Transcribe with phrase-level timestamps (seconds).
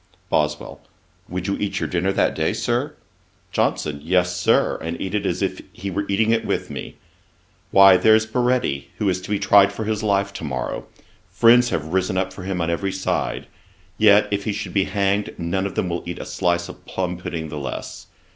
[0.31, 0.81] BOSWELL.
[1.29, 2.95] 'Would you eat your dinner that day, Sir?'
[3.51, 4.01] JOHNSON.
[4.01, 6.95] 'Yes, Sir; and eat it as if he were eating it with me.
[7.69, 10.87] Why, there's Baretti, who is to be tried for his life to morrow,
[11.29, 13.45] friends have risen up for him on every side;
[13.99, 17.17] yet if he should be hanged, none of them will eat a slice of plumb
[17.19, 18.07] pudding the less.